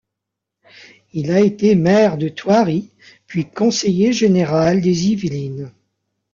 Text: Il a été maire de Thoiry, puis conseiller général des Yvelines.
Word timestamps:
Il 1.13 1.29
a 1.31 1.41
été 1.41 1.75
maire 1.75 2.17
de 2.17 2.27
Thoiry, 2.27 2.89
puis 3.27 3.45
conseiller 3.51 4.13
général 4.13 4.81
des 4.81 5.09
Yvelines. 5.09 5.71